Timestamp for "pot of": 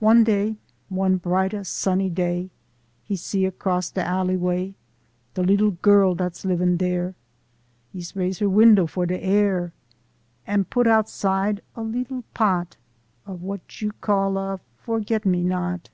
12.34-13.42